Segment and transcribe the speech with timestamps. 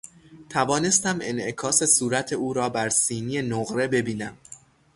[0.49, 4.37] توانستم انعکاس صورت او را بر سینی نقره ببینم.